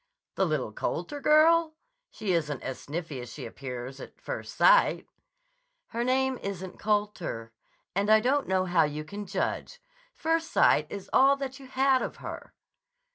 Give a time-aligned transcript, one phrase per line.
[0.33, 1.75] "The little Colter girl?
[2.09, 5.05] She isn't as sniffy as she appears at first sight."
[5.89, 7.53] "Her name isn't Colter.
[7.93, 9.79] And I don't know how you can judge.
[10.15, 12.55] First sight is all that you had of her."